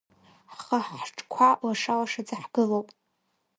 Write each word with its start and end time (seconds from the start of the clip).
Ҳхаҳҿқәа 0.53 1.49
лаша-лашаӡа 1.65 2.35
ҳгылоуп. 2.41 2.87